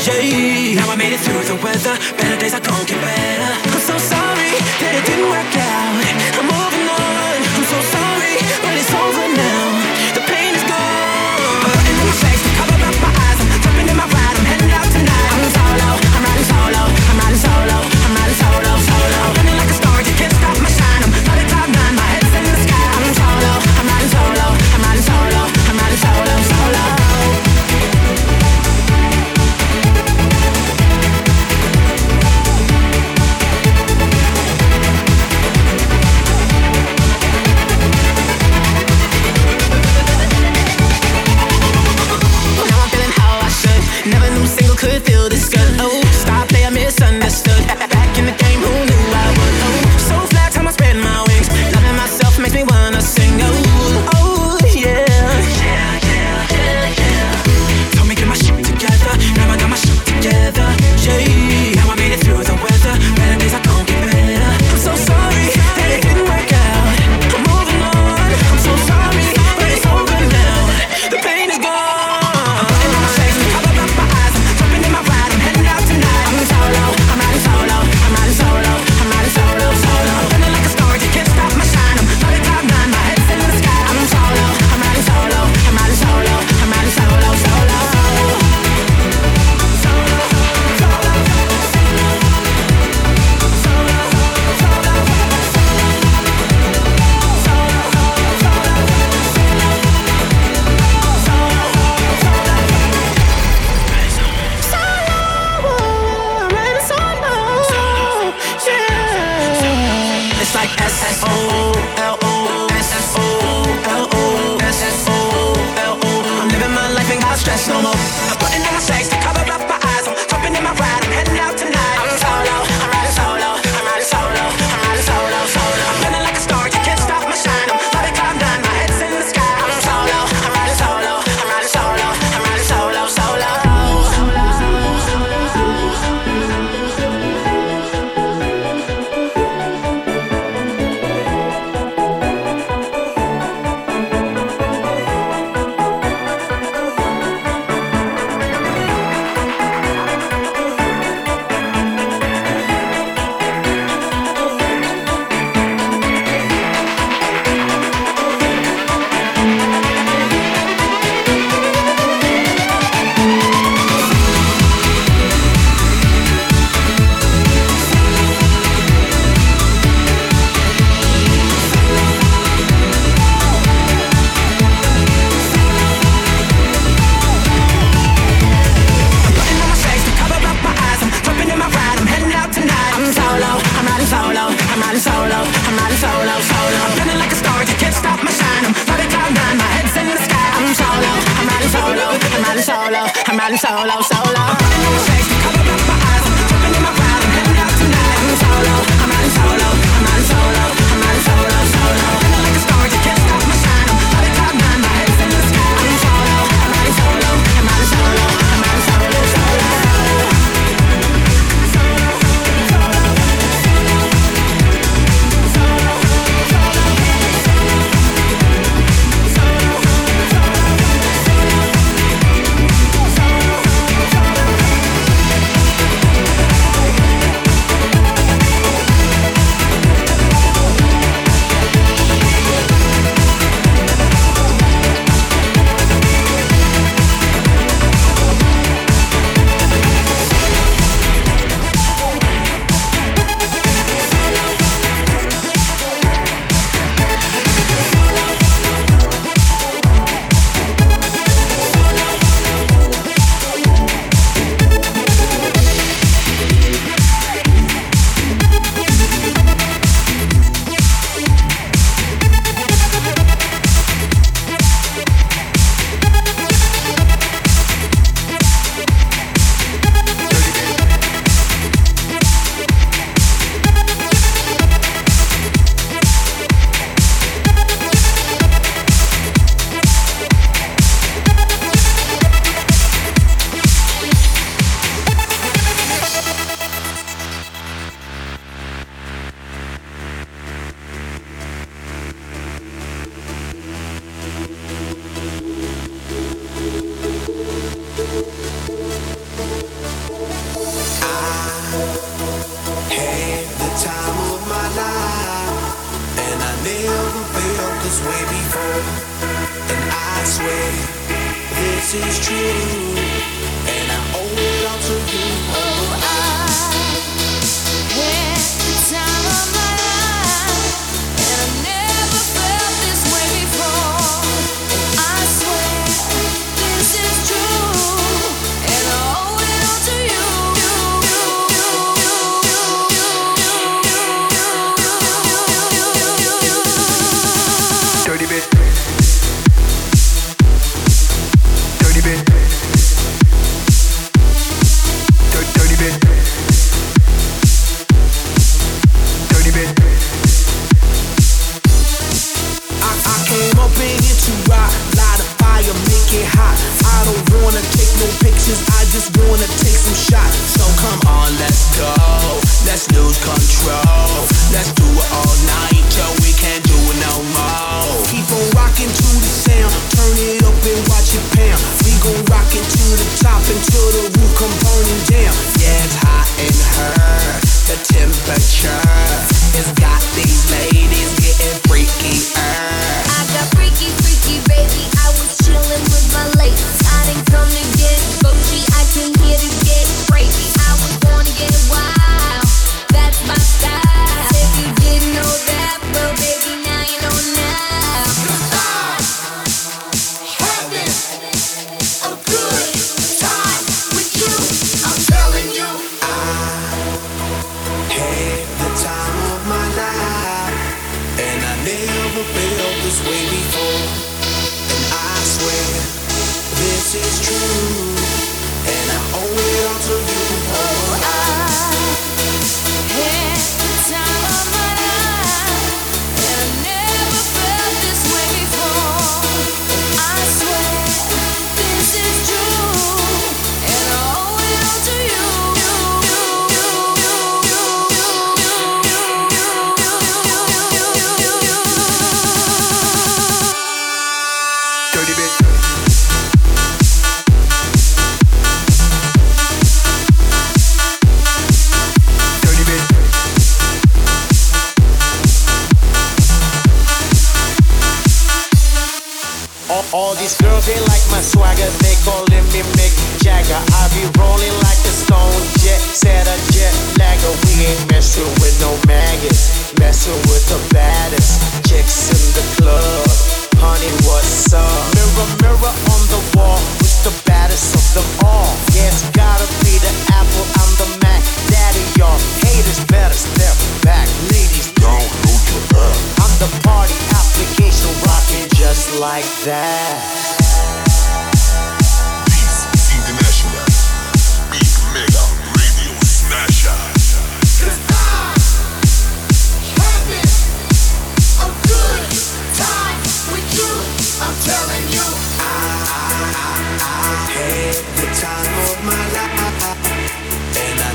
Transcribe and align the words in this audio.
Yeah. 0.00 0.74
Now 0.80 0.90
I 0.90 0.96
made 0.96 1.12
it 1.12 1.20
through 1.20 1.44
the 1.44 1.56
weather. 1.62 1.94
Better 2.16 2.38
days 2.40 2.54
are 2.54 2.60
gonna 2.60 2.84
get 2.84 3.00
better. 3.00 3.50
I'm 3.72 3.80
so 3.80 3.96
sorry 3.98 4.52
that 4.80 4.92
it 4.98 5.04
didn't 5.06 5.28
work 5.28 5.54
out. 5.56 6.02
I'm 6.38 6.46
moving 6.48 6.88
on. 6.88 7.11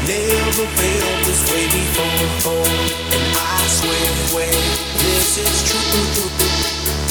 never 0.08 0.66
felt 0.80 1.26
this 1.26 1.43
way 1.51 1.66
before. 1.68 2.64
And 3.12 3.28
I 3.36 3.68
swear, 3.68 4.08
wait, 4.36 4.53
this 5.03 5.38
is 5.38 5.58
true. 5.68 6.24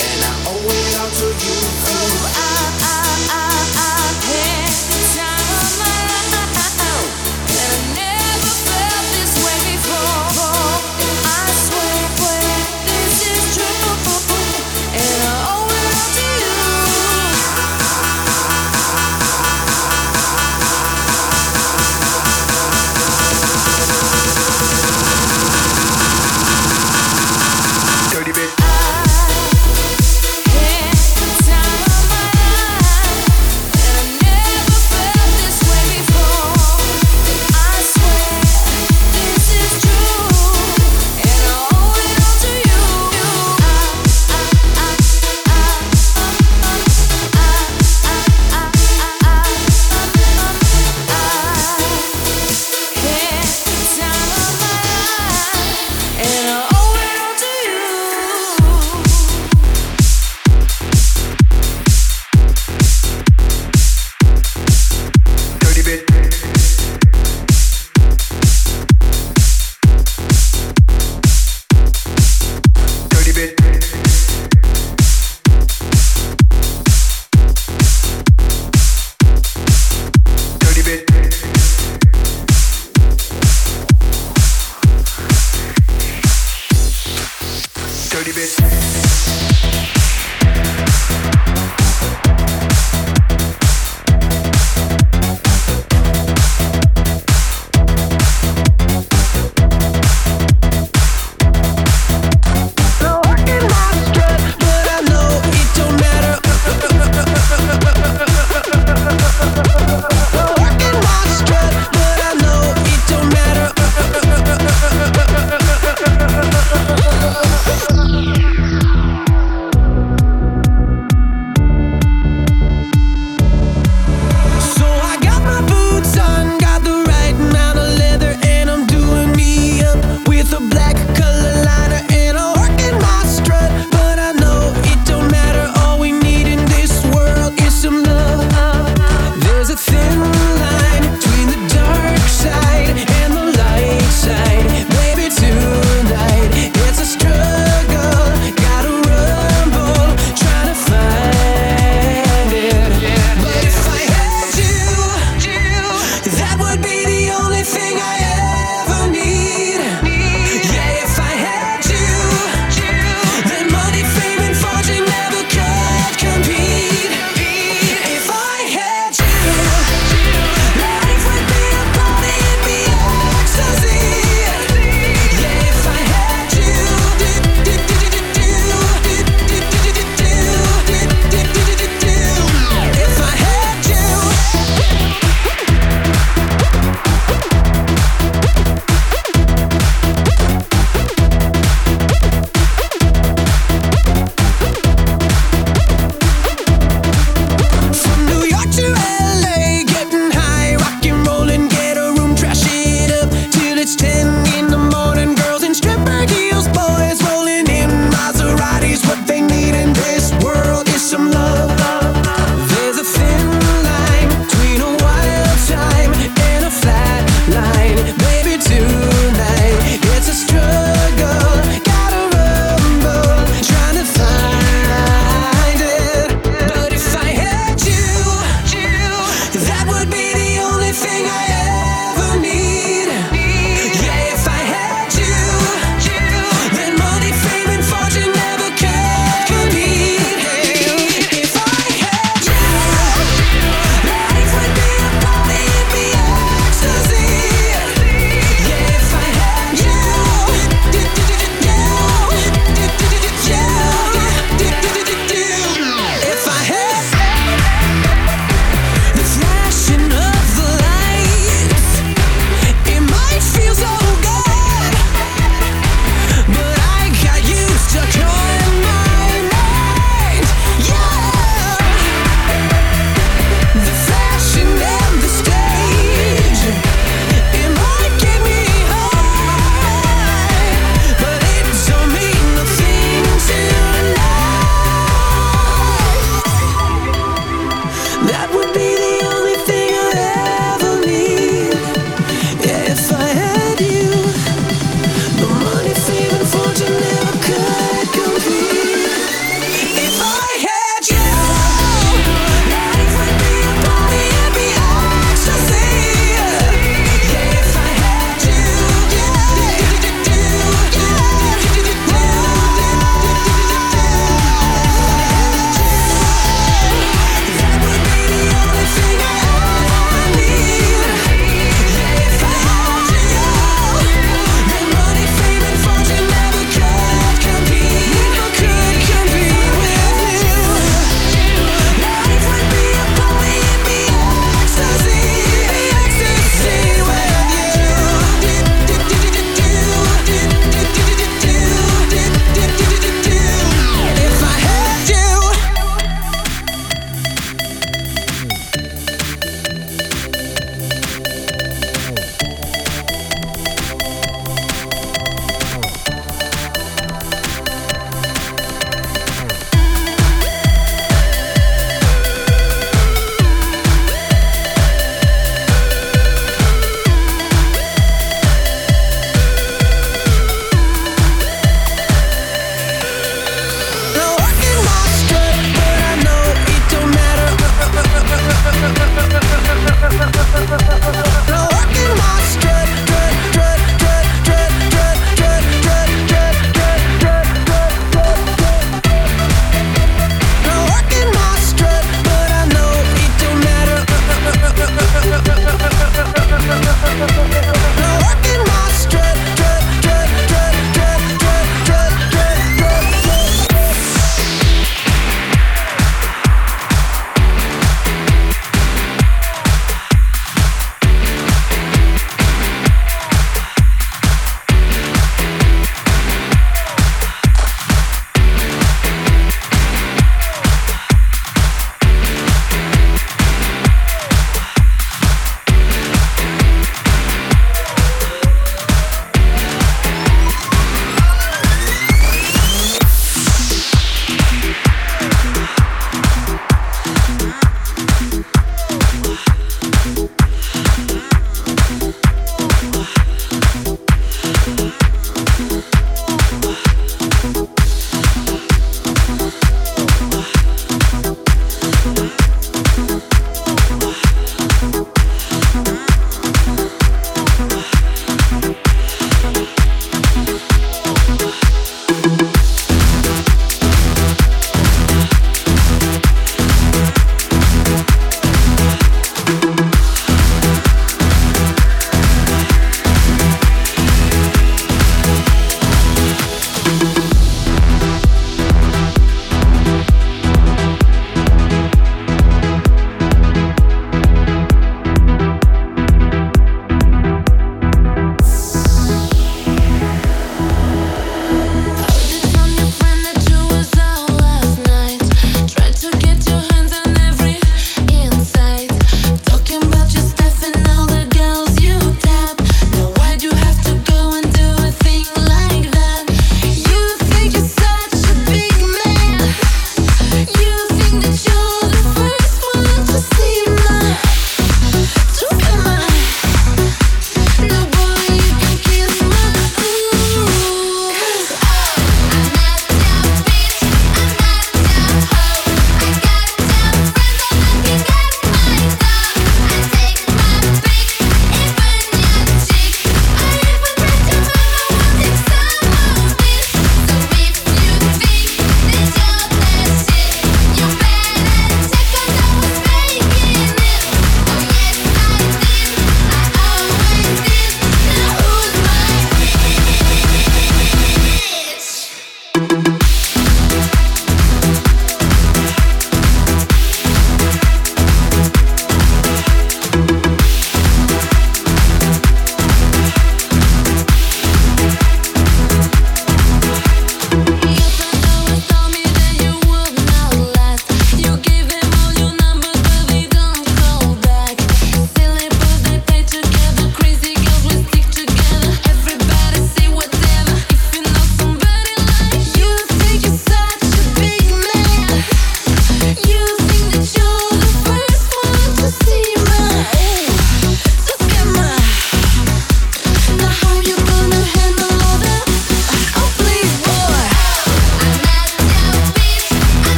And 0.00 0.20
I 0.24 0.32
owe 0.48 0.64
it 0.64 0.96
all 1.00 1.10
to 1.10 1.28
you. 1.44 1.58
Oh, 1.88 2.32
I, 2.34 3.02
I. 3.02 3.05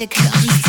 it 0.00 0.08
comes 0.08 0.59